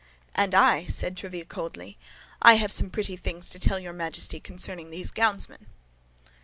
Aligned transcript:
"And 0.33 0.55
I," 0.55 0.87
said 0.87 1.15
Tréville, 1.15 1.47
coldly, 1.47 1.95
"I 2.41 2.55
have 2.55 2.71
some 2.71 2.89
pretty 2.89 3.15
things 3.15 3.51
to 3.51 3.59
tell 3.59 3.77
your 3.77 3.93
Majesty 3.93 4.39
concerning 4.39 4.89
these 4.89 5.11
gownsmen." 5.11 5.67